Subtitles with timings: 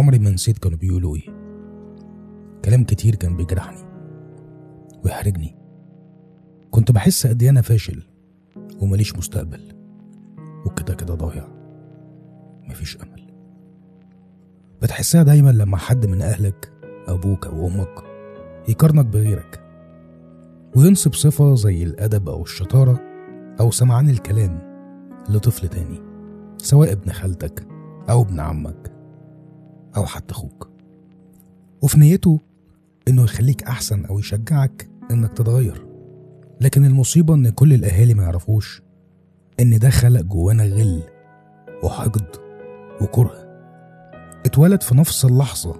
[0.00, 1.28] عمري ما نسيت كانوا بيقولوا إيه.
[2.64, 3.84] كلام كتير كان بيجرحني
[5.04, 5.56] ويحرجني.
[6.70, 8.02] كنت بحس قد إيه أنا فاشل
[8.82, 9.60] ومليش مستقبل.
[10.66, 11.48] وكده كده ضايع.
[12.68, 13.32] مفيش أمل.
[14.82, 16.72] بتحسها دايما لما حد من أهلك
[17.08, 18.04] أبوك أو أمك
[18.68, 19.60] يقارنك بغيرك.
[20.76, 23.00] وينسب صفة زي الأدب أو الشطارة
[23.60, 24.58] أو سمعان الكلام
[25.28, 26.00] لطفل تاني
[26.58, 27.66] سواء ابن خالتك
[28.10, 28.99] أو ابن عمك.
[29.96, 30.70] أو حتى أخوك.
[31.82, 32.40] وفي نيته
[33.08, 35.86] إنه يخليك أحسن أو يشجعك إنك تتغير.
[36.60, 38.82] لكن المصيبة إن كل الأهالي ما يعرفوش
[39.60, 41.02] إن ده خلق جوانا غل
[41.82, 42.26] وحقد
[43.00, 43.32] وكره.
[44.46, 45.74] اتولد في نفس اللحظة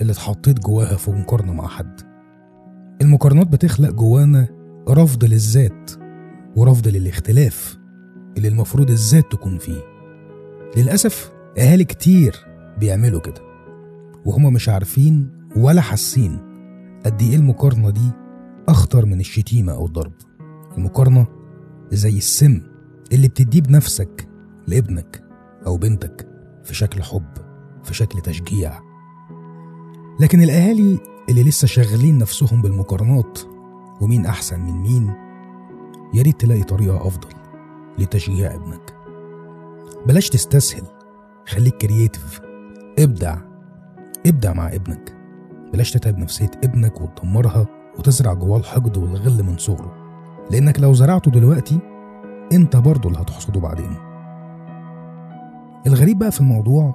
[0.00, 2.00] اللي اتحطيت جواها في مقارنة مع حد.
[3.02, 4.48] المقارنات بتخلق جوانا
[4.88, 5.90] رفض للذات
[6.56, 7.78] ورفض للاختلاف
[8.36, 9.80] اللي المفروض الذات تكون فيه.
[10.76, 12.34] للأسف أهالي كتير
[12.78, 13.42] بيعملوا كده.
[14.24, 16.38] وهما مش عارفين ولا حاسين
[17.04, 18.10] قد إيه المقارنة دي
[18.68, 20.12] أخطر من الشتيمة أو الضرب.
[20.78, 21.26] المقارنة
[21.92, 22.60] زي السم
[23.12, 24.28] اللي بتديه بنفسك
[24.66, 25.24] لابنك
[25.66, 26.28] أو بنتك
[26.64, 27.32] في شكل حب
[27.84, 28.80] في شكل تشجيع.
[30.20, 33.38] لكن الأهالي اللي لسه شاغلين نفسهم بالمقارنات
[34.00, 35.14] ومين أحسن من مين
[36.14, 37.28] يا ريت تلاقي طريقة أفضل
[37.98, 38.94] لتشجيع ابنك.
[40.06, 40.82] بلاش تستسهل
[41.46, 42.40] خليك كرييتيف
[42.98, 43.36] ابدع.
[44.26, 45.16] ابدع مع ابنك.
[45.72, 47.66] بلاش تتعب نفسية ابنك وتدمرها
[47.98, 49.92] وتزرع جواه الحقد والغل من صغره.
[50.50, 51.78] لأنك لو زرعته دلوقتي
[52.52, 53.96] أنت برضه اللي هتحصده بعدين.
[55.86, 56.94] الغريب بقى في الموضوع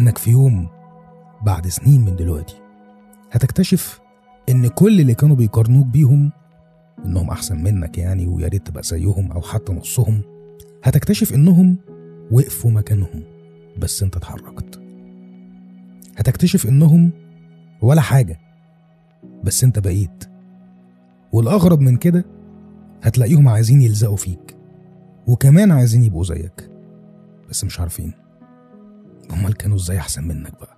[0.00, 0.68] إنك في يوم
[1.42, 2.60] بعد سنين من دلوقتي
[3.32, 4.00] هتكتشف
[4.48, 6.32] إن كل اللي كانوا بيقارنوك بيهم
[7.04, 10.20] إنهم أحسن منك يعني ويا ريت تبقى زيهم أو حتى نصهم
[10.84, 11.76] هتكتشف إنهم
[12.32, 13.22] وقفوا مكانهم.
[13.78, 14.80] بس انت اتحركت.
[16.16, 17.10] هتكتشف انهم
[17.82, 18.40] ولا حاجة
[19.44, 20.24] بس انت بقيت.
[21.32, 22.24] والأغرب من كده
[23.02, 24.56] هتلاقيهم عايزين يلزقوا فيك
[25.26, 26.70] وكمان عايزين يبقوا زيك
[27.50, 28.12] بس مش عارفين.
[29.32, 30.76] أمال كانوا إزاي أحسن منك بقى؟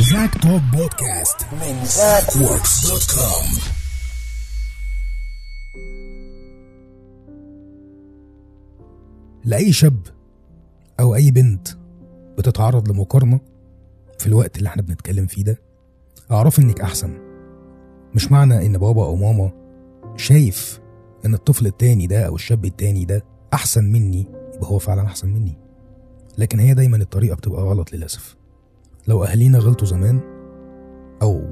[0.00, 2.26] زاك توب بودكاست من زاك
[9.46, 9.98] لأي شاب
[11.00, 11.68] أو أي بنت
[12.38, 13.40] بتتعرض لمقارنة
[14.18, 15.58] في الوقت اللي إحنا بنتكلم فيه ده
[16.30, 17.18] أعرف إنك أحسن.
[18.14, 19.50] مش معنى إن بابا أو ماما
[20.16, 20.80] شايف
[21.26, 23.24] إن الطفل التاني ده أو الشاب التاني ده
[23.54, 25.58] أحسن مني يبقى هو فعلا أحسن مني.
[26.38, 28.36] لكن هي دايما الطريقة بتبقى غلط للأسف.
[29.08, 30.20] لو أهالينا غلطوا زمان
[31.22, 31.42] أو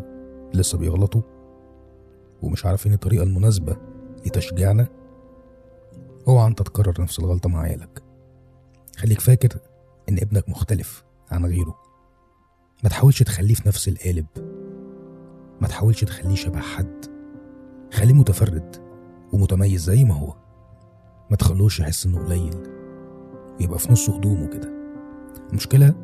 [0.55, 1.23] لسه بيغلطوا
[2.43, 3.77] ومش عارفين الطريقة المناسبة
[4.27, 4.89] لتشجيعنا
[6.29, 8.03] اوعى انت تكرر نفس الغلطة مع عيالك.
[8.97, 9.59] خليك فاكر
[10.09, 11.79] إن ابنك مختلف عن غيره.
[12.83, 14.27] ما تحاولش تخليه في نفس القالب.
[15.61, 17.05] ما تحاولش تخليه شبه حد.
[17.93, 18.77] خليه متفرد
[19.33, 20.35] ومتميز زي ما هو.
[21.31, 22.55] ما تخلوش يحس إنه قليل.
[23.61, 24.73] ويبقى في نص هدومه كده.
[25.51, 25.95] المشكلة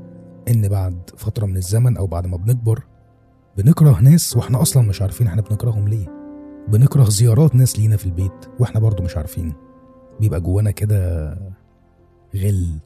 [0.48, 2.82] إن بعد فترة من الزمن أو بعد ما بنكبر
[3.56, 6.06] بنكره ناس وإحنا أصلا مش عارفين إحنا بنكرههم ليه.
[6.69, 9.52] بنكره زيارات ناس لينا في البيت وإحنا برضو مش عارفين.
[10.20, 11.31] بيبقى جوانا كده
[12.36, 12.78] غل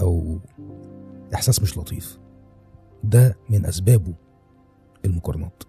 [0.00, 0.38] أو
[1.34, 2.18] إحساس مش لطيف.
[3.04, 4.14] ده من أسبابه
[5.04, 5.62] المقارنات.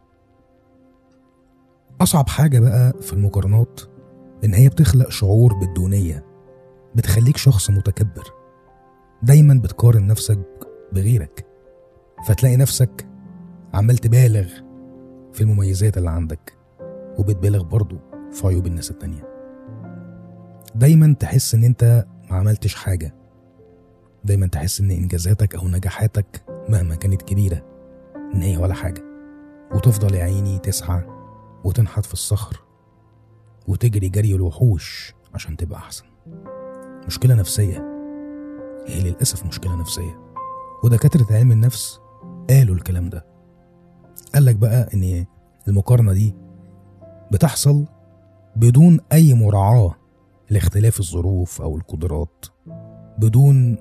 [2.01, 3.81] أصعب حاجة بقى في المقارنات
[4.43, 6.25] إن هي بتخلق شعور بالدونية
[6.95, 8.33] بتخليك شخص متكبر.
[9.23, 10.39] دايما بتقارن نفسك
[10.93, 11.45] بغيرك
[12.27, 13.07] فتلاقي نفسك
[13.73, 14.47] عمال تبالغ
[15.33, 16.53] في المميزات اللي عندك
[17.17, 17.97] وبتبالغ برضه
[18.31, 19.30] في عيوب الناس التانية.
[20.75, 23.15] دايما تحس إن أنت ما عملتش حاجة.
[24.23, 27.65] دايما تحس إن إنجازاتك أو نجاحاتك مهما كانت كبيرة
[28.33, 29.03] إن هي ولا حاجة.
[29.73, 31.03] وتفضل يا عيني تسعى
[31.63, 32.61] وتنحت في الصخر
[33.67, 36.05] وتجري جري الوحوش عشان تبقى أحسن.
[37.07, 37.85] مشكلة نفسية.
[38.87, 40.19] هي للأسف مشكلة نفسية.
[40.83, 41.99] ودكاترة علم النفس
[42.49, 43.25] قالوا الكلام ده.
[44.35, 45.25] قالك بقى إن
[45.67, 46.35] المقارنة دي
[47.31, 47.85] بتحصل
[48.55, 49.95] بدون أي مراعاة.
[50.51, 52.45] لاختلاف الظروف أو القدرات
[53.17, 53.77] بدون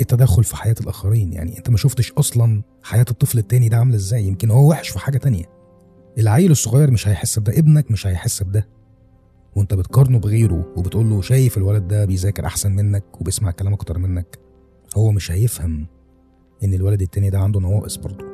[0.00, 1.32] التدخل في حياة الآخرين.
[1.32, 4.98] يعني أنت ما شفتش أصلا حياة الطفل التاني ده عاملة إزاي؟ يمكن هو وحش في
[4.98, 5.44] حاجة تانية.
[6.18, 8.68] العيل الصغير مش هيحس بده ابنك مش هيحس بده.
[9.56, 14.38] وأنت بتقارنه بغيره وبتقول له شايف الولد ده بيذاكر أحسن منك وبيسمع كلام أكتر منك.
[14.96, 15.86] هو مش هيفهم
[16.64, 18.24] إن الولد التاني ده عنده نواقص برضه.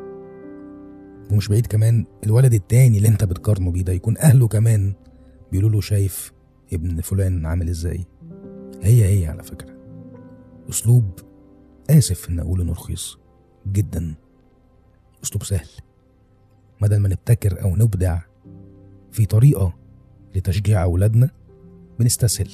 [1.31, 4.93] ومش بعيد كمان الولد التاني اللي أنت بتقارنه بيه ده يكون أهله كمان
[5.53, 6.33] بيقولوا له شايف
[6.73, 8.07] ابن فلان عامل إزاي؟
[8.83, 9.73] هي هي على فكرة.
[10.71, 11.11] أسلوب
[11.91, 13.19] آسف إن أقول إنه رخيص
[13.67, 14.15] جدا.
[15.25, 15.69] أسلوب سهل.
[16.81, 18.21] بدل ما نبتكر أو نبدع
[19.13, 19.75] في طريقة
[20.35, 21.31] لتشجيع أولادنا
[21.99, 22.51] بنستسهل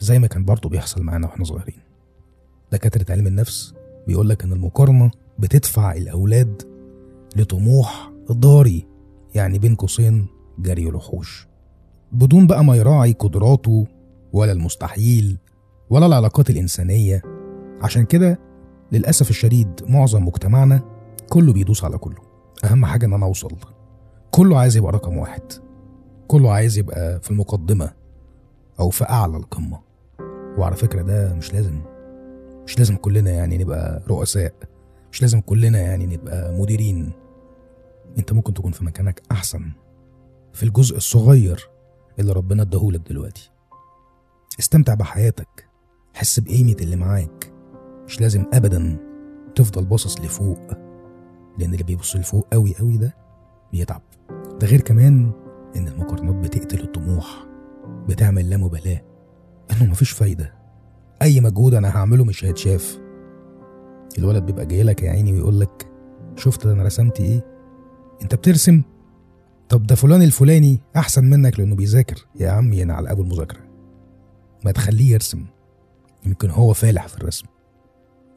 [0.00, 1.80] زي ما كان برضه بيحصل معانا وإحنا صغيرين.
[2.72, 3.74] دكاترة علم النفس
[4.06, 6.62] بيقولك إن المقارنة بتدفع الأولاد
[7.36, 8.86] لطموح ضاري
[9.34, 10.26] يعني بين قوسين
[10.58, 11.46] جري الوحوش.
[12.12, 13.86] بدون بقى ما يراعي قدراته
[14.32, 15.38] ولا المستحيل
[15.90, 17.22] ولا العلاقات الإنسانية.
[17.82, 18.40] عشان كده
[18.92, 20.80] للأسف الشديد معظم مجتمعنا
[21.30, 22.16] كله بيدوس على كله.
[22.64, 23.56] أهم حاجة إن أنا أوصل.
[24.30, 25.42] كله عايز يبقى رقم واحد.
[26.28, 27.92] كله عايز يبقى في المقدمة
[28.80, 29.80] أو في أعلى القمة.
[30.58, 31.80] وعلى فكرة ده مش لازم
[32.66, 34.54] مش لازم كلنا يعني نبقى رؤساء.
[35.12, 37.12] مش لازم كلنا يعني نبقى مديرين.
[38.18, 39.70] أنت ممكن تكون في مكانك أحسن.
[40.52, 41.68] في الجزء الصغير
[42.18, 43.50] اللي ربنا اداهولك دلوقتي.
[44.60, 45.68] استمتع بحياتك.
[46.14, 47.52] حس بقيمة اللي معاك.
[48.06, 48.98] مش لازم ابدا
[49.54, 50.58] تفضل باصص لفوق
[51.58, 53.16] لأن اللي بيبص لفوق قوي قوي ده
[53.72, 54.02] بيتعب.
[54.60, 55.32] ده غير كمان
[55.76, 57.46] إن المقارنات بتقتل الطموح
[58.08, 59.02] بتعمل لا مبالاة.
[59.72, 60.54] انه مفيش فايدة.
[61.22, 62.98] أي مجهود أنا هعمله مش هيتشاف.
[64.18, 65.90] الولد بيبقى جاي لك يا عيني ويقول لك
[66.36, 67.46] شفت أنا رسمت إيه؟
[68.22, 68.82] أنت بترسم.
[69.68, 72.26] طب ده فلان الفلاني أحسن منك لأنه بيذاكر.
[72.40, 73.60] يا عمي أنا على أبو المذاكرة.
[74.64, 75.44] ما تخليه يرسم.
[76.26, 77.46] يمكن هو فالح في الرسم.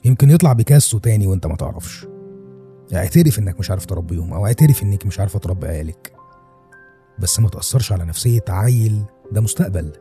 [0.06, 2.08] يمكن يطلع بيكاسو تاني وأنت ما تعرفش.
[2.94, 6.14] اعترف إنك مش عارف تربيهم أو اعترف إنك مش عارفه تربي عيالك.
[7.20, 9.92] بس ما تأثرش على نفسية عيل ده مستقبل.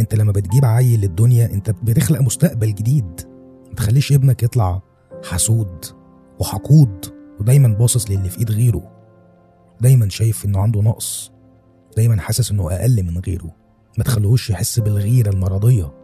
[0.00, 3.20] أنت لما بتجيب عيل للدنيا أنت بتخلق مستقبل جديد.
[3.68, 4.82] ما تخليش ابنك يطلع
[5.24, 5.84] حسود
[6.40, 7.06] وحقود
[7.40, 9.01] ودايما باصص للي في إيد غيره.
[9.82, 11.32] دايما شايف إنه عنده نقص
[11.96, 13.50] دايما حاسس إنه أقل من غيره.
[13.98, 15.94] ما تخلوهوش يحس بالغيرة المرضية.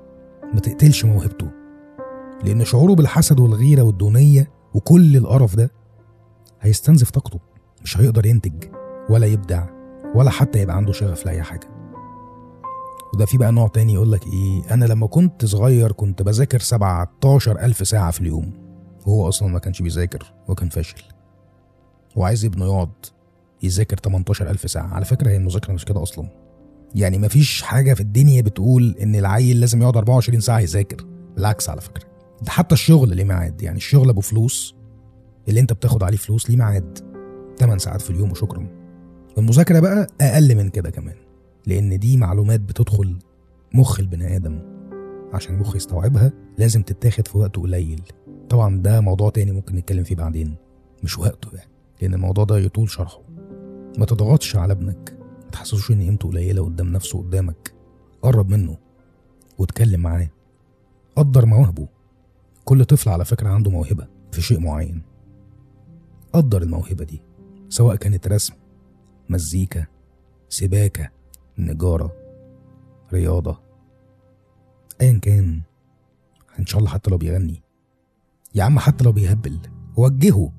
[0.55, 1.51] ما تقتلش موهبته.
[2.45, 5.71] لأن شعوره بالحسد والغيرة والدونية وكل القرف ده
[6.61, 7.41] هيستنزف طاقته.
[7.85, 8.65] مش هيقدر ينتج
[9.11, 9.67] ولا يبدع
[10.15, 11.69] ولا حتى يبقى عنده شغف لأي حاجة.
[13.15, 17.89] وده في بقى نوع تاني يقولك إيه أنا لما كنت صغير كنت بذاكر 17 ألف
[17.89, 18.53] ساعة في اليوم.
[19.07, 21.03] وهو أصلا ما كانش بيذاكر وكان فاشل.
[22.17, 22.91] وعايز ابنه يقعد
[23.63, 24.87] يذاكر 18 ألف ساعة.
[24.95, 26.29] على فكرة هي المذاكرة مش كده أصلا.
[26.95, 31.07] يعني مفيش حاجة في الدنيا بتقول إن العيل لازم يقعد 24 ساعة يذاكر.
[31.37, 32.05] بالعكس على فكرة.
[32.43, 33.63] ده حتى الشغل ليه ميعاد.
[33.63, 34.75] يعني الشغل أبو فلوس
[35.49, 36.99] اللي أنت بتاخد عليه فلوس ليه ميعاد؟
[37.59, 38.67] 8 ساعات في اليوم وشكرا.
[39.39, 41.15] المذاكرة بقى أقل من كده كمان
[41.67, 43.19] لأن دي معلومات بتدخل
[43.75, 44.59] مخ البني آدم.
[45.33, 48.03] عشان المخ يستوعبها لازم تتاخد في وقت قليل.
[48.49, 50.57] طبعا ده موضوع تاني ممكن نتكلم فيه بعدين
[51.03, 51.71] مش وقته يعني
[52.03, 53.21] لأن الموضوع ده يطول شرحه.
[53.99, 55.19] ما تضغطش على ابنك.
[55.45, 57.75] ما تحسسوش إن قيمته قليلة قدام نفسه قدامك
[58.23, 58.79] قرب منه
[59.59, 60.31] واتكلم معاه.
[61.17, 61.89] قدر مواهبه.
[62.65, 65.03] كل طفل على فكرة عنده موهبة في شيء معين.
[66.33, 67.23] قدر الموهبة دي
[67.69, 68.55] سواء كانت رسم
[69.29, 69.87] مزيكا
[70.49, 71.11] سباكة
[71.59, 72.13] نجارة
[73.13, 73.61] رياضة.
[75.01, 75.63] ايا كان
[76.59, 77.63] إن شاء الله حتى لو بيغني.
[78.55, 79.59] يا عم حتى لو بيهبل
[79.97, 80.53] وجهه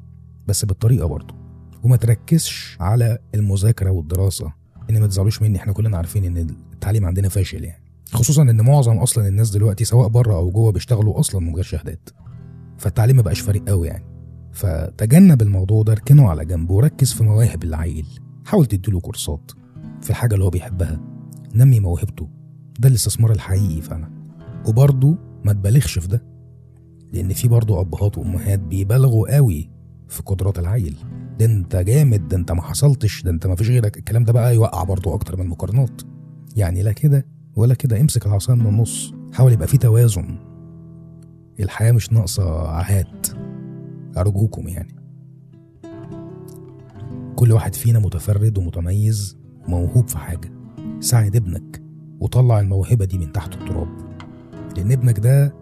[0.47, 1.38] بس بالطريقة برضه.
[1.83, 4.53] وما تركزش على المذاكرة والدراسة.
[4.89, 6.38] إن ما تزعلوش مني إحنا كلنا عارفين إن
[6.74, 7.83] التعليم عندنا فاشل يعني.
[8.12, 12.09] خصوصا إن معظم أصلا الناس دلوقتي سواء بره أو جوه بيشتغلوا أصلا من غير شهادات.
[12.77, 14.05] فالتعليم ما بقاش فارق قوي يعني.
[14.51, 18.05] فتجنب الموضوع ده اركنه على جنب وركز في مواهب العيل.
[18.45, 19.51] حاول تديله كورسات
[20.01, 21.00] في الحاجة اللي هو بيحبها.
[21.55, 22.29] نمي موهبته.
[22.79, 24.09] ده الاستثمار الحقيقي فعلا.
[24.67, 26.24] وبرضه ما تبالغش في ده
[27.13, 29.69] لأن في برضه أبهات وأمهات بيبالغوا قوي
[30.07, 30.98] في قدرات العيل.
[31.39, 33.98] ده انت جامد ده انت ما حصلتش ده انت ما فيش غيرك.
[33.98, 36.01] الكلام ده بقى يوقع برضه أكتر من المقارنات
[36.55, 38.01] يعني لا كده ولا كده.
[38.01, 39.13] امسك العصايه من النص.
[39.34, 40.39] حاول يبقى في توازن.
[41.60, 43.27] الحياة مش ناقصة عهات.
[44.17, 44.96] أرجوكم يعني.
[47.36, 50.51] كل واحد فينا متفرد ومتميز وموهوب في حاجة.
[51.00, 51.81] ساعد ابنك
[52.19, 53.88] وطلع الموهبة دي من تحت التراب.
[54.77, 55.53] لأن ابنك ده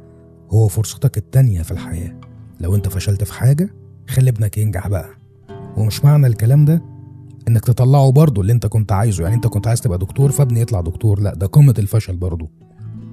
[0.51, 2.19] هو فرصتك التانية في الحياة.
[2.59, 3.69] لو انت فشلت في حاجة
[4.09, 5.16] خلي ابنك ينجح بقى.
[5.77, 6.81] ومش معنى الكلام ده
[7.47, 9.23] إنك تطلعه برضه اللي أنت كنت عايزه.
[9.23, 11.19] يعني أنت كنت عايز تبقى دكتور فابني يطلع دكتور.
[11.19, 12.49] لأ ده قمة الفشل برضه.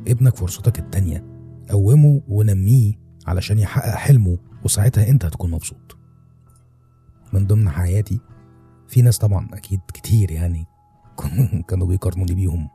[0.08, 1.24] ابنك فرصتك التانية.
[1.70, 2.92] قومه ونميه
[3.26, 5.96] علشان يحقق حلمه وساعتها أنت هتكون مبسوط.
[7.32, 8.20] من ضمن حياتي
[8.88, 10.64] في ناس طبعا أكيد كتير يعني
[11.68, 12.68] كانوا بيقارنوني بيهم.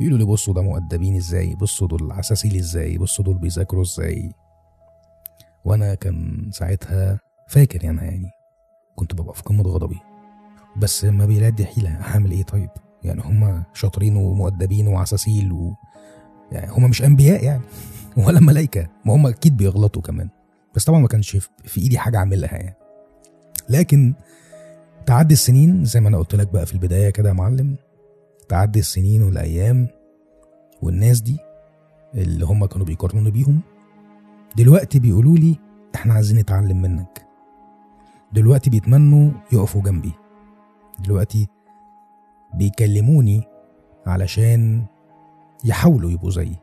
[0.00, 4.32] يقولوا لي بصوا ده مؤدبين إزاي؟ بصوا دول عساسيل إزاي؟ بصوا دول بيذاكروا إزاي؟
[5.64, 8.30] وأنا كان ساعتها فاكر يعني يعني
[8.98, 9.98] كنت ببقى في قمة غضبي.
[10.76, 12.70] بس ما بيلاقي حيلة هعمل إيه طيب؟
[13.02, 15.74] يعني هم شاطرين ومؤدبين وعساسيل و...
[16.52, 17.62] يعني هم مش أنبياء يعني.
[18.26, 18.86] ولا ملائكة.
[19.04, 20.28] ما هم أكيد بيغلطوا كمان.
[20.74, 22.74] بس طبعا ما كانش في- إيدي حاجة أعملها يعني.
[23.68, 24.14] لكن
[25.06, 27.76] تعدي السنين زي ما أنا قلت لك بقى في البداية كده يا معلم
[28.48, 29.88] تعدي السنين والأيام
[30.82, 31.36] والناس دي
[32.14, 33.60] اللي هم كانوا بيقارنوني بيهم
[34.56, 35.56] دلوقتي بيقولوا لي
[35.94, 37.27] إحنا عايزين نتعلم منك.
[38.32, 40.12] دلوقتي بيتمنوا يقفوا جنبي.
[40.98, 41.46] دلوقتي
[42.54, 43.44] بيكلموني
[44.06, 44.84] علشان
[45.64, 46.56] يحاولوا يبقوا زيي.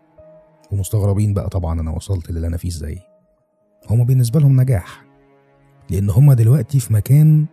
[0.71, 2.99] ومستغربين بقى طبعا أنا وصلت للي أنا فيه إزاي.
[3.89, 5.05] هما بالنسبة لهم نجاح.
[5.89, 7.45] لأن هما دلوقتي في مكان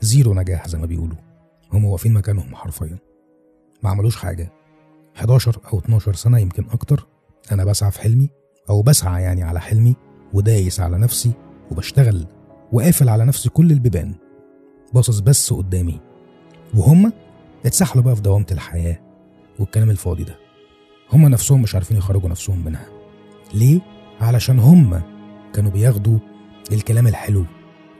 [0.00, 1.16] زيرو نجاح زي ما بيقولوا.
[1.72, 2.98] هما واقفين مكانهم حرفيا.
[3.82, 4.52] ما عملوش حاجة.
[5.16, 7.06] 11 أو 12 سنة يمكن أكتر
[7.52, 8.30] أنا بسعى في حلمي
[8.70, 9.96] أو بسعى يعني على حلمي
[10.34, 11.32] ودايس على نفسي
[11.70, 12.26] وبشتغل
[12.72, 14.14] وقافل على نفسي كل البيبان.
[14.94, 16.00] باصص بس قدامي.
[16.74, 17.12] وهم
[17.66, 18.98] اتسحلوا بقى في دوامة الحياة
[19.58, 20.36] والكلام الفاضي ده.
[21.12, 22.86] هم نفسهم مش عارفين يخرجوا نفسهم منها.
[23.54, 23.80] ليه؟
[24.20, 25.02] علشان هم
[25.54, 26.18] كانوا بياخدوا
[26.72, 27.44] الكلام الحلو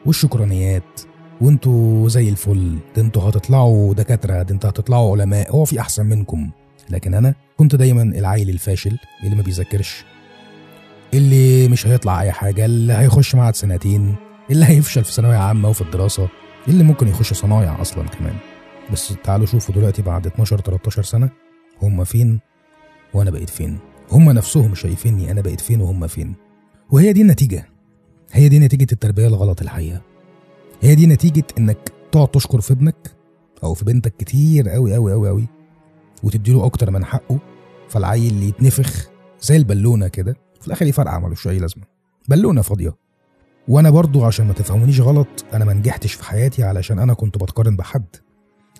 [0.06, 1.00] والشكرانيات.
[1.40, 2.78] وانتوا زي الفل.
[2.96, 5.52] ده أنتوا هتطلعوا دكاترة ده أنتوا هتطلعوا علماء.
[5.52, 6.50] هو في أحسن منكم.
[6.90, 10.04] لكن أنا كنت دايما العيل الفاشل اللي ما بيذاكرش.
[11.14, 14.16] اللي مش هيطلع أي حاجة اللي هيخش معهد سنتين
[14.50, 16.28] اللي هيفشل في ثانوية عامة وفي الدراسة
[16.68, 18.36] اللي ممكن يخش صنايع أصلا كمان.
[18.92, 21.30] بس تعالوا شوفوا دلوقتي بعد 12 13 سنة
[21.82, 22.40] هم فين
[23.14, 23.78] وأنا بقيت فين.
[24.10, 26.34] هم نفسهم شايفيني أنا بقيت فين وهم فين.
[26.90, 27.68] وهي دي النتيجة.
[28.32, 30.00] هي دي نتيجة التربية الغلط الحقيقة.
[30.80, 33.10] هي دي نتيجة إنك تقعد تشكر في ابنك
[33.64, 35.46] أو في بنتك كتير قوي قوي قوي قوي
[36.22, 37.38] وتديله أكتر من حقه
[37.88, 39.08] فالعيل اللي يتنفخ
[39.42, 40.36] زي البالونة كده.
[40.60, 41.84] في الآخر يفرقع ملوش أي لازمة.
[42.28, 43.09] بالونة فاضية.
[43.70, 47.76] وأنا برضو عشان ما تفهمونيش غلط أنا ما نجحتش في حياتي علشان أنا كنت بتقارن
[47.76, 48.04] بحد.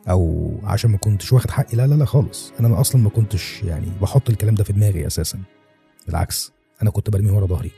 [0.09, 2.53] أو عشان ما كنتش واخد حقي لا لا لا خالص.
[2.61, 5.39] أنا أصلا ما كنتش يعني بحط الكلام ده في دماغي أساسا.
[6.07, 7.71] بالعكس أنا كنت برميه ورا ظهري.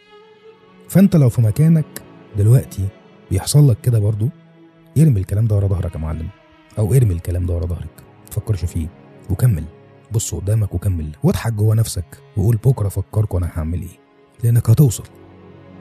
[0.89, 2.03] فانت لو في مكانك
[2.39, 2.89] دلوقتي
[3.31, 4.29] بيحصل لك كده برضو
[4.99, 6.29] ارمي الكلام ده ورا ظهرك يا معلم.
[6.79, 8.03] أو ارمي الكلام ده ورا ظهرك.
[8.27, 8.87] متفكرش فيه
[9.31, 9.65] وكمل.
[10.13, 11.11] بص قدامك وكمل.
[11.23, 13.99] واضحك جوه نفسك وقول بكرة افكرك وأنا هعمل إيه.
[14.45, 15.05] لأنك هتوصل.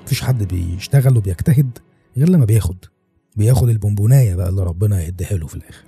[0.06, 1.78] مفيش حد بيشتغل وبيجتهد
[2.18, 2.78] غير لما بياخد
[3.36, 5.86] بياخد البونبوناية بقى اللي ربنا هيديها له في الآخر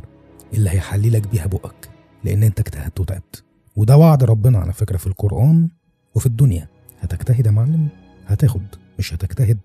[0.53, 1.89] اللي هيحللك بيها بقك
[2.23, 3.43] لأن أنت اجتهدت وتعبت.
[3.75, 5.69] وده وعد ربنا على فكرة في القرآن
[6.15, 6.67] وفي الدنيا.
[6.99, 7.87] هتجتهد يا معلم؟
[8.25, 8.61] هتاخد
[8.99, 9.59] مش هتجتهد.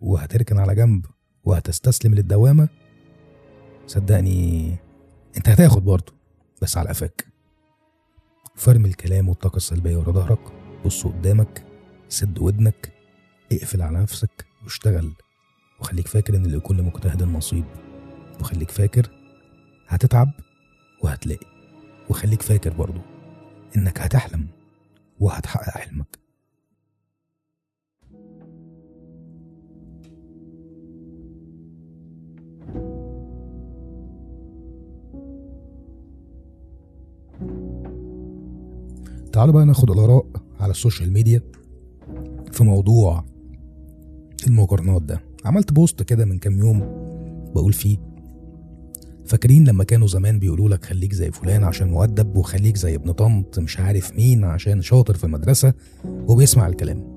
[0.00, 1.06] وهتركن على جنب
[1.44, 2.68] وهتستسلم للدوامة.
[3.86, 4.76] صدقني
[5.36, 6.12] أنت هتاخد برضه
[6.62, 7.26] بس على قفاك.
[8.56, 10.40] فرم الكلام والطاقة السلبية ورا ظهرك
[10.84, 11.64] بص قدامك
[12.08, 12.92] سد ودنك
[13.56, 15.12] اقفل على نفسك واشتغل
[15.80, 17.64] وخليك فاكر إن لكل مجتهد نصيب
[18.40, 19.10] وخليك فاكر
[19.88, 20.30] هتتعب
[21.02, 21.46] وهتلاقي
[22.10, 23.00] وخليك فاكر برضو
[23.76, 24.46] إنك هتحلم
[25.20, 26.18] وهتحقق حلمك.
[39.32, 40.26] تعالوا بقى ناخد الآراء
[40.60, 41.42] على ال social media
[42.52, 43.24] في موضوع
[44.46, 45.20] المقارنات ده.
[45.44, 46.80] عملت post كده من كام يوم
[47.54, 47.98] بقول فيه
[49.26, 53.58] فاكرين لما كانوا زمان بيقولوا لك خليك زي فلان عشان مؤدب وخليك زي ابن طنط
[53.58, 55.72] مش عارف مين عشان شاطر في المدرسة
[56.04, 57.14] وبيسمع الكلام.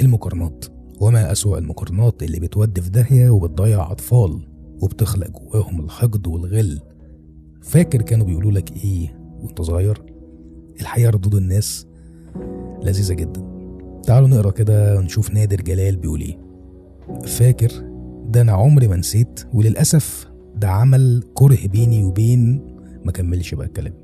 [0.00, 0.64] المقارنات
[1.00, 4.46] وما أسوأ المقارنات اللي بتودي في داهية وبتضيع أطفال
[4.80, 6.80] وبتخلق جواهم الحقد والغل.
[7.62, 10.02] فاكر كانوا بيقولوا لك إيه وأنت صغير؟
[10.80, 11.86] الحقيقة ردود الناس
[12.82, 13.50] لذيذة جدا.
[14.02, 16.49] تعالوا نقرأ كده ونشوف نادر جلال بيقول إيه.
[17.26, 17.70] فاكر؟
[18.28, 22.70] ده أنا عمري ما نسيت وللأسف ده عمل كره بيني وبين
[23.04, 23.94] ما كملش بقى الكلام.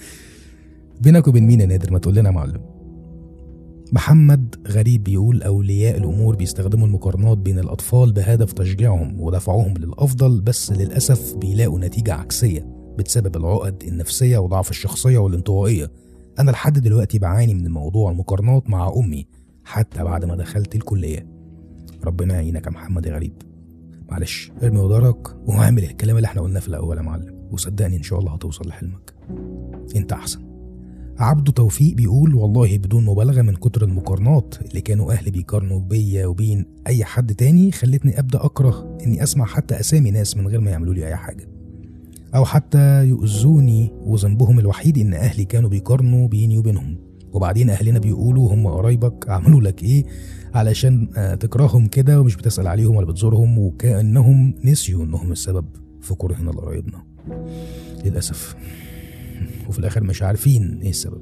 [1.00, 2.60] بينك وبين مين يا نادر؟ ما تقول لنا معلم.
[3.92, 11.34] محمد غريب بيقول أولياء الأمور بيستخدموا المقارنات بين الأطفال بهدف تشجيعهم ودفعهم للأفضل بس للأسف
[11.36, 12.66] بيلاقوا نتيجة عكسية
[12.98, 15.90] بسبب العقد النفسية وضعف الشخصية والانطوائية.
[16.38, 19.26] أنا لحد دلوقتي بعاني من موضوع المقارنات مع أمي
[19.64, 21.35] حتى بعد ما دخلت الكلية.
[22.06, 23.32] ربنا يعينك يا محمد يا غريب.
[24.10, 24.52] معلش.
[24.62, 28.34] ارمي ودارك واعمل الكلام اللي إحنا قلناه في الأول يا معلم وصدقني إن شاء الله
[28.34, 29.14] هتوصل لحلمك.
[29.96, 30.40] أنت أحسن.
[31.18, 36.66] عبده توفيق بيقول والله بدون مبالغة من كتر المقارنات اللي كانوا أهلي بيقارنوا بيا وبين
[36.86, 40.94] أي حد تاني خلتني أبدأ أكره إني أسمع حتى أسامي ناس من غير ما يعملوا
[40.94, 41.48] لي أي حاجة.
[42.34, 46.96] أو حتى يؤذوني وذنبهم الوحيد إن أهلي كانوا بيقارنوا بيني وبينهم.
[47.32, 50.04] وبعدين أهلنا بيقولوا هم قرايبك عملوا لك إيه؟
[50.56, 55.64] علشان آه، تكرههم كده ومش بتسأل عليهم ولا بتزورهم وكأنهم نسيوا إنهم السبب
[56.00, 57.02] في كرهنا لقرايبنا.
[58.04, 58.54] للأسف.
[59.68, 61.20] وفي الآخر مش عارفين إيه السبب.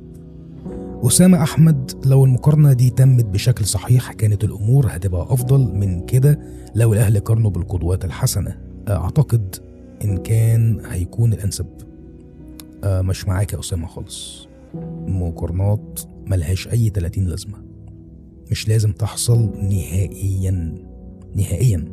[1.02, 6.38] أسامة أحمد لو المقارنة دي تمت بشكل صحيح كانت الأمور هتبقى أفضل من كده
[6.74, 8.58] لو الأهل قارنوا بالقدوات الحسنة.
[8.88, 9.56] أعتقد
[10.04, 11.66] إن كان هيكون الأنسب.
[12.84, 14.48] آه، مش معاك يا أسامة خالص.
[15.06, 17.73] مقارنات ملهاش أي 30 لازمة.
[18.50, 20.74] مش لازم تحصل نهائيا
[21.34, 21.84] نهائيا.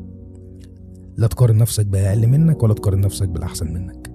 [1.17, 4.11] لا تقارن نفسك بأقل منك ولا تقارن نفسك بالأحسن منك.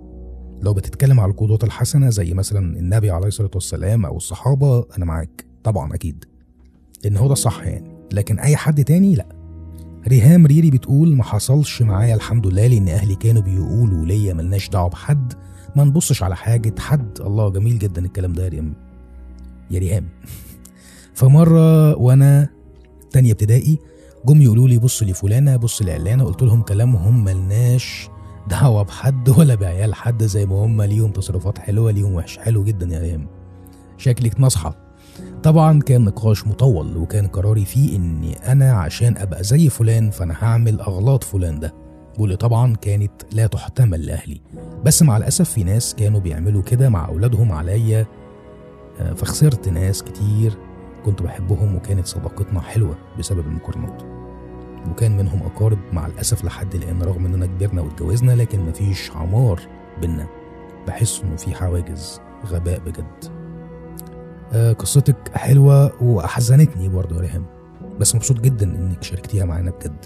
[0.62, 5.46] لو بتتكلم على القدوات الحسنة زي مثلا النبي عليه الصلاة والسلام أو الصحابة أنا معاك.
[5.64, 6.24] طبعا أكيد.
[7.06, 7.90] إن هو ده صح يعني.
[8.12, 9.26] لكن أي حد تاني لأ.
[10.08, 14.88] ريهام ريري بتقول ما حصلش معايا الحمد لله لأن أهلي كانوا بيقولوا ليا ملناش دعوة
[14.88, 15.32] بحد.
[15.76, 17.20] ما نبصش على حاجة حد.
[17.20, 18.74] الله جميل جدا الكلام ده يا ريهام.
[19.70, 20.08] يا ريهام.
[21.16, 22.48] فمرة وأنا
[23.10, 23.78] تانية ابتدائي
[24.26, 28.08] جم يقولوا لي بص لفلانة بص لعلانة قلت لهم كلامهم ملناش
[28.48, 32.86] دعوة بحد ولا بعيال حد زي ما هم ليهم تصرفات حلوة ليهم وحش حلو جدا
[32.94, 33.28] يا ريهام
[33.98, 34.76] شكلك نصحة
[35.42, 40.80] طبعا كان نقاش مطول وكان قراري فيه إني أنا عشان أبقى زي فلان فأنا هعمل
[40.80, 41.74] أغلاط فلان ده.
[42.18, 44.40] واللي طبعا كانت لا تحتمل لأهلي.
[44.84, 48.06] بس مع الأسف في ناس كانوا بيعملوا كده مع أولادهم عليا
[49.00, 50.58] آه، فخسرت ناس كتير.
[51.06, 54.02] كنت بحبهم وكانت صداقتنا حلوة بسبب المقارنات.
[54.90, 59.60] وكان منهم أقارب مع الأسف لحد الآن رغم إننا كبرنا واتجوزنا لكن مفيش عمار
[60.00, 60.26] بينا.
[60.86, 63.24] بحس إنه في حواجز غباء بجد.
[64.52, 67.46] آه، قصتك حلوة وأحزنتني برضه يا ريهام.
[68.00, 70.04] بس مبسوط جدا إنك شاركتيها معانا بجد.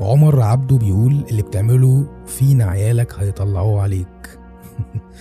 [0.00, 4.38] عمر عبده بيقول اللي بتعمله فينا عيالك هيطلعوه عليك.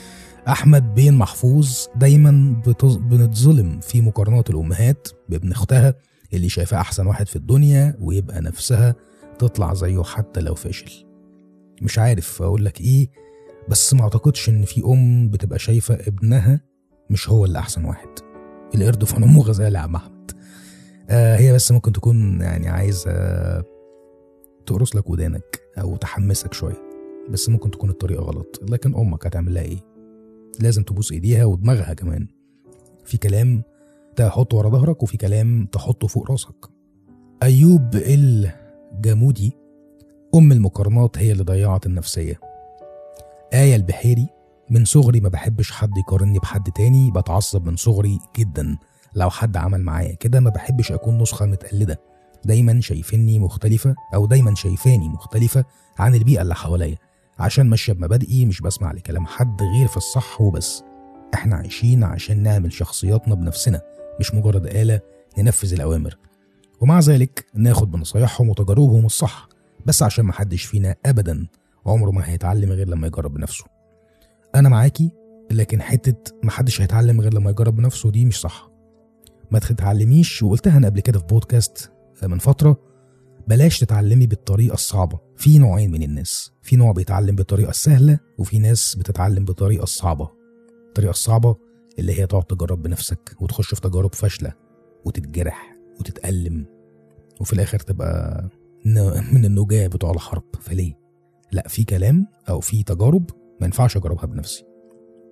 [0.48, 2.62] أحمد بين محفوظ دايما.
[2.84, 5.94] بنتظلم في مقارنات الأمهات بابن أختها
[6.34, 8.96] اللي شايفاه أحسن واحد في الدنيا ويبقى نفسها
[9.40, 11.06] تطلع زيه حتى لو فاشل.
[11.82, 13.08] مش عارف أقول لك إيه
[13.70, 16.62] بس ما أعتقدش إن في أم بتبقى شايفة ابنها
[17.10, 18.10] مش هو اللي أحسن واحد.
[18.76, 20.32] القرد في امه غزاله يا عم أحمد.
[21.10, 23.12] آه هي بس ممكن تكون يعني عايزة
[24.66, 26.82] تقرص لك ودانك أو تحمسك شوية
[27.30, 28.62] بس ممكن تكون الطريقة غلط.
[28.70, 29.97] لكن أمك هتعمل لها إيه؟
[30.60, 32.28] لازم تبوس ايديها ودماغها كمان.
[33.06, 33.64] في كلام
[34.16, 36.56] تحطه ورا ظهرك وفي كلام تحطه فوق راسك.
[37.44, 39.58] أيوب الجامودي
[40.36, 42.40] أم المقارنات هي اللي ضيعت النفسية.
[43.54, 44.28] آية البحيري
[44.70, 48.78] من صغري ما بحبش حد يقارني بحد تاني بتعصب من صغري جدا.
[49.16, 52.00] لو حد عمل معايا كده ما بحبش أكون نسخة متقلدة.
[52.46, 55.66] دايما شايفيني مختلفة أو دايما شايفاني مختلفة
[56.00, 56.98] عن البيئة اللي حواليا.
[57.40, 60.84] عشان ماشية بمبادئي مش بسمع لكلام حد غير في الصح وبس.
[61.34, 63.82] إحنا عايشين عشان نعمل شخصياتنا بنفسنا
[64.20, 65.00] مش مجرد آلة
[65.38, 66.18] ننفذ الأوامر.
[66.82, 69.50] ومع ذلك ناخد بنصايحهم وتجاربهم الصح
[69.86, 71.48] بس عشان محدش فينا أبدا
[71.86, 73.66] عمره ما هيتعلم غير لما يجرب بنفسه.
[74.56, 75.12] أنا معاكي
[75.52, 78.70] لكن حتة محدش هيتعلم غير لما يجرب بنفسه دي مش صح.
[79.52, 81.92] ما تتعلميش وقلتها أنا قبل كده في بودكاست
[82.24, 82.78] من فترة
[83.48, 85.20] بلاش تتعلمي بالطريقة الصعبة.
[85.36, 86.52] في نوعين من الناس.
[86.62, 90.30] في نوع بيتعلم بالطريقة السهله وفي ناس بتتعلم بالطريقة الصعبه
[90.88, 91.56] الطريقة الصعبة
[92.00, 94.54] اللي هي تقعد تجرب بنفسك وتخش في تجارب فاشلة
[95.06, 96.66] وتتجرح وتتألم
[97.42, 98.50] وفي الآخر تبقى
[99.34, 100.44] من النجاة بتوع الحرب.
[100.62, 100.94] فليه؟
[101.52, 103.30] لا في كلام أو في تجارب
[103.62, 104.64] ما ينفعش أجربها بنفسي.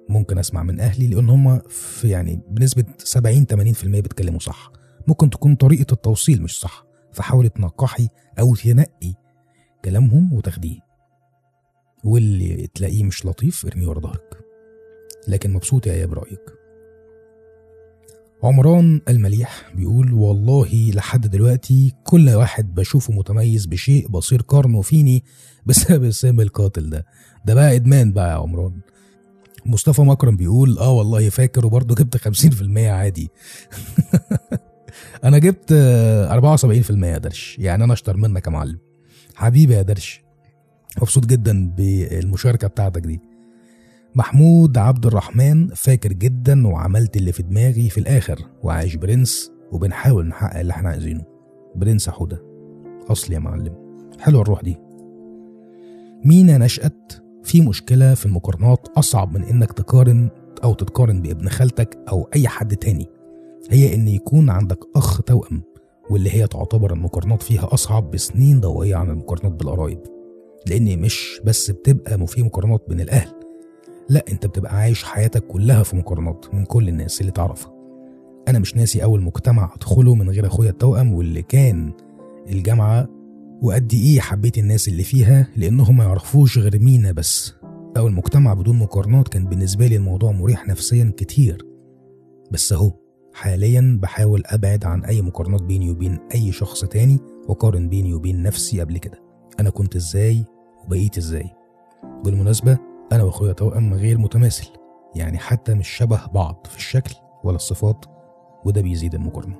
[0.10, 4.71] ممكن أسمع من أهلي لأن هم في يعني بنسبة 70 80% بيتكلموا صح.
[5.08, 6.86] ممكن تكون طريقة التوصيل مش صح.
[7.15, 8.08] فحاولي تنقحي
[8.39, 9.13] أو تنقي
[9.86, 10.80] كلامهم وتاخديه.
[12.04, 14.38] واللي تلاقيه مش لطيف ارميه ورا ظهرك.
[15.28, 16.39] لكن مبسوط يا إيه برايك
[18.43, 25.23] عمران المليح بيقول والله لحد دلوقتي كل واحد بشوفه متميز بشيء بصير قرنه فيني
[25.65, 27.06] بسبب السم القاتل ده.
[27.45, 28.80] ده بقى إدمان بقى يا عمران.
[29.65, 33.30] مصطفى مكرم بيقول آه والله فاكر وبرضه جبت 50% عادي.
[35.23, 37.56] أنا جبت آه، 74% يا درش.
[37.60, 38.80] يعني أنا أشطر منك يا معلم.
[39.36, 40.21] حبيبي يا درش.
[41.01, 43.19] مبسوط جدا بالمشاركة بتاعتك دي.
[44.15, 48.39] محمود عبد الرحمن فاكر جدا وعملت اللي في دماغي في الآخر.
[48.63, 51.23] وعايش برنس وبنحاول نحقق اللي إحنا عايزينه.
[51.75, 52.41] برنس حوده
[53.10, 53.75] اصل يا معلم.
[54.19, 54.78] حلوة الروح دي.
[56.25, 60.30] مينا نشأت في مشكلة في المقارنات أصعب من إنك تقارن
[60.63, 63.08] أو تتقارن بابن خالتك أو أي حد تاني.
[63.69, 65.62] هي إن يكون عندك أخ توأم
[66.10, 69.99] واللي هي تعتبر المقارنات فيها أصعب بسنين ضوئية عن المقارنات بالقرايب.
[70.67, 73.32] لأن مش بس بتبقى في مقارنات بين الأهل
[74.10, 77.73] لا أنت بتبقى عايش حياتك كلها في مقارنات من كل الناس اللي تعرفها.
[78.47, 81.93] أنا مش ناسي أول مجتمع أدخله من غير أخويا التوأم واللي كان
[82.49, 83.08] الجامعة
[83.62, 87.54] وقد إيه حبيت الناس اللي فيها لأنهم ما يعرفوش غير مينا بس.
[87.97, 91.65] أو المجتمع بدون مقارنات كان بالنسبة لي الموضوع مريح نفسيا كتير.
[92.51, 92.91] بس أهو
[93.36, 98.82] حاليا بحاول أبعد عن أي مقارنات بيني وبين أي شخص تاني واقارن بيني وبين نفسي
[98.82, 99.21] قبل كده.
[99.60, 100.45] أنا كنت إزاي
[100.84, 101.50] وبقيت إزاي.
[102.24, 102.78] بالمناسبة
[103.12, 104.67] أنا وأخويا توأم غير متماثل
[105.15, 108.06] يعني حتى مش شبه بعض في الشكل ولا الصفات
[108.65, 109.56] وده بيزيد المقارنة.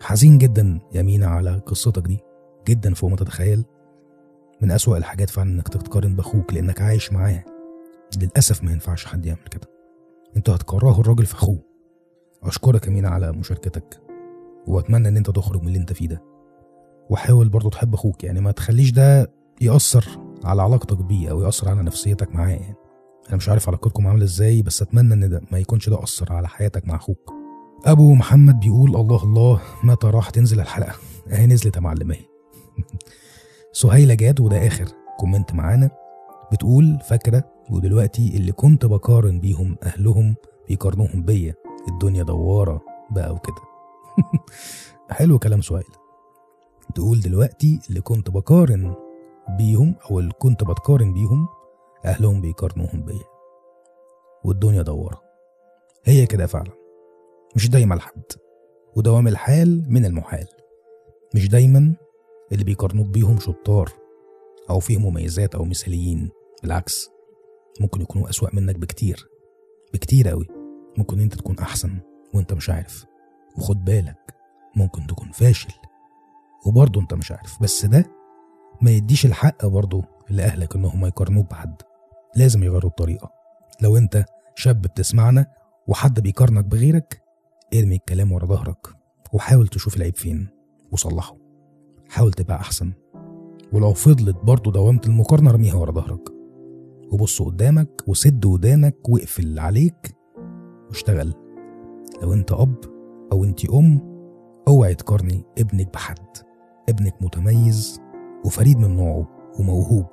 [0.00, 2.20] حزين جدا يا مينا على قصتك دي.
[2.68, 3.64] جدا فوق ما تتخيل.
[4.62, 7.44] من أسوأ الحاجات فعلا إنك تتقارن بأخوك لإنك عايش معاه.
[8.20, 9.68] للأسف ما ينفعش حد يعمل كده.
[10.36, 11.67] أنتوا هتكرهوا الراجل في أخوه.
[12.42, 14.00] أشكرك يا مينا على مشاركتك
[14.66, 16.22] وأتمنى إن أنت تخرج من اللي أنت فيه ده.
[17.10, 20.04] وحاول برضه تحب أخوك يعني ما تخليش ده يأثر
[20.44, 22.74] على علاقتك بيه أو يأثر على نفسيتك معاه يعني.
[23.28, 26.48] أنا مش عارف علاقتكم عاملة إزاي بس أتمنى إن ده ما يكونش ده أثر على
[26.48, 27.32] حياتك مع أخوك.
[27.86, 30.94] أبو محمد بيقول الله الله متى راح تنزل الحلقة؟
[31.32, 32.24] أهي نزلت يا معلم أهي.
[33.72, 34.86] سهيلة جاد وده آخر
[35.18, 35.90] كومنت معانا.
[36.52, 40.34] بتقول فاكرة ودلوقتي اللي كنت بقارن بيهم أهلهم
[40.68, 41.54] بيقارنوهم بيا.
[41.88, 43.62] الدنيا دوارة بقى وكده.
[45.10, 45.84] حلو كلام سهيل.
[46.94, 48.94] تقول دلوقتي اللي كنت بقارن
[49.58, 51.48] بيهم أو اللي كنت بتقارن بيهم
[52.04, 53.24] أهلهم بيقارنوهم بيا.
[54.44, 55.22] والدنيا دوارة.
[56.04, 56.72] هي كده فعلا.
[57.56, 58.22] مش دايما لحد.
[58.96, 60.46] ودوام الحال من المحال.
[61.34, 61.94] مش دايما
[62.52, 63.92] اللي بيقارنوك بيهم شطار
[64.70, 66.30] أو فيهم مميزات أو مثاليين.
[66.62, 67.10] بالعكس
[67.80, 69.28] ممكن يكونوا أسوأ منك بكتير.
[69.94, 70.46] بكتير قوي
[70.98, 71.98] ممكن انت تكون احسن
[72.34, 73.06] وانت مش عارف.
[73.56, 74.34] وخد بالك
[74.76, 75.72] ممكن تكون فاشل
[76.66, 77.62] وبرضه انت مش عارف.
[77.62, 78.04] بس ده
[78.82, 81.82] ما يديش الحق برضه لأهلك إنهم يقارنوك بحد.
[82.36, 83.30] لازم يغيروا الطريقة.
[83.82, 85.46] لو أنت شاب بتسمعنا
[85.88, 87.22] وحد بيقارنك بغيرك
[87.74, 88.86] ارمي الكلام ورا ظهرك
[89.32, 90.48] وحاول تشوف العيب فين
[90.92, 91.36] وصلحه.
[92.08, 92.92] حاول تبقى أحسن.
[93.72, 96.28] ولو فضلت برضه دوامة المقارنة ارميها ورا ظهرك.
[97.12, 100.17] وبص قدامك وسد ودانك واقفل عليك
[100.88, 101.34] واشتغل.
[102.22, 102.76] لو انت أب
[103.32, 104.00] أو انت أم
[104.68, 106.26] أوعي تقارني ابنك بحد.
[106.88, 108.00] ابنك متميز
[108.44, 110.06] وفريد من نوعه وموهوب.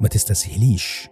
[0.00, 1.08] ما تستسهليش.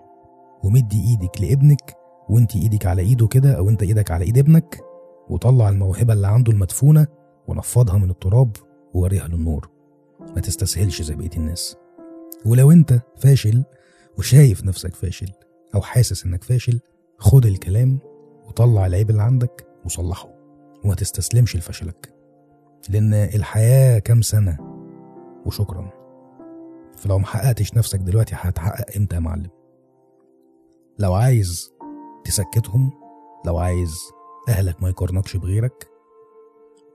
[0.64, 1.96] ومدي إيدك لابنك
[2.28, 4.80] وانت إيدك على إيده كده أو انت إيدك على إيد ابنك
[5.28, 7.06] وطلع الموهبة اللي عنده المدفونة
[7.48, 8.56] ونفضها من التراب
[8.94, 9.70] ووريها للنور.
[10.20, 11.76] ما تستسهلش زي بقية الناس.
[12.46, 13.64] ولو انت فاشل
[14.18, 15.32] وشايف نفسك فاشل
[15.74, 16.80] أو حاسس إنك فاشل
[17.18, 17.98] خد الكلام
[18.46, 20.28] وطلع العيب اللي عندك وصلحه
[20.84, 22.14] وما تستسلمش لفشلك.
[22.88, 24.58] لأن الحياة كام سنة؟
[25.46, 25.90] وشكرا.
[26.96, 29.50] فلو محققتش نفسك دلوقتي هتحقق إمتى يا معلم؟
[30.98, 31.72] لو عايز
[32.24, 32.90] تسكتهم
[33.46, 33.94] لو عايز
[34.48, 35.88] أهلك ما يقارنكش بغيرك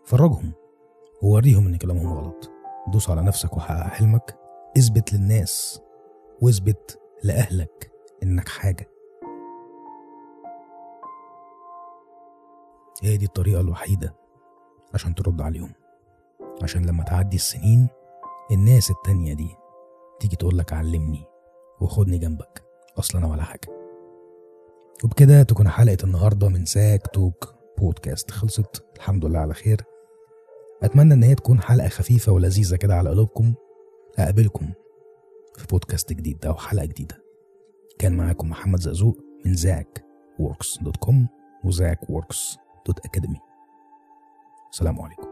[0.05, 0.51] فرجهم
[1.23, 2.51] ووريهم إن كلامهم غلط.
[2.87, 4.39] دوس على نفسك وحقق حلمك.
[4.77, 5.81] اثبت للناس
[6.41, 7.91] واثبت لأهلك
[8.23, 8.89] إنك حاجة.
[13.03, 14.15] هي دي الطريقة الوحيدة
[14.93, 15.71] عشان ترد عليهم.
[16.63, 17.87] عشان لما تعدي السنين
[18.51, 19.49] الناس التانية دي
[20.19, 21.25] تيجي تقولك علمني
[21.81, 22.63] وخدني جنبك
[22.99, 23.67] أصلا أنا ولا حاجة.
[25.03, 28.85] وبكده تكون حلقة النهارده من Zak Talk podcast خلصت.
[28.95, 29.81] الحمد لله على خير.
[30.83, 33.53] أتمنى إن هي تكون حلقة خفيفة ولذيذة كده على قلوبكم.
[34.19, 34.73] أقابلكم
[35.57, 37.23] في بودكاست جديد أو حلقة جديدة.
[37.99, 40.05] كان معاكم محمد زقزوق من Zak
[40.39, 41.27] Works dot com
[41.63, 42.57] و Zak Works.
[42.87, 43.39] dot academy
[44.71, 45.27] السلام عليكم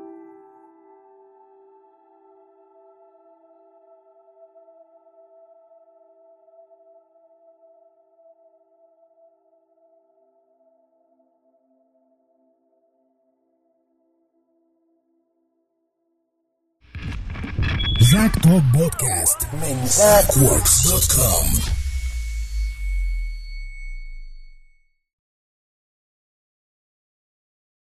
[18.11, 21.84] Zack Talk Podcast من ZackWorks.com